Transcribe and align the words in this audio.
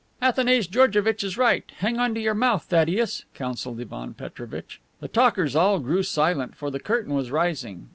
"Athanase 0.19 0.65
Georgevitch 0.67 1.23
is 1.23 1.37
right; 1.37 1.71
hang 1.77 1.99
onto 1.99 2.19
your 2.19 2.33
mouth, 2.33 2.63
Thaddeus," 2.63 3.25
counseled 3.35 3.79
Ivan 3.81 4.15
Petrovitch. 4.15 4.81
The 4.99 5.07
talkers 5.07 5.55
all 5.55 5.77
grew 5.77 6.01
silent, 6.01 6.55
for 6.55 6.71
the 6.71 6.79
curtain 6.79 7.13
was 7.13 7.29
rising. 7.29 7.89